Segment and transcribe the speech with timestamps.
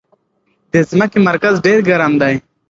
[0.71, 2.35] د ځمکې مرکز ډېر ګرم دی.